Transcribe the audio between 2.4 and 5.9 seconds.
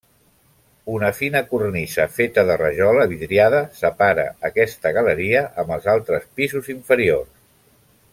de rajola vidriada separa aquesta galeria amb els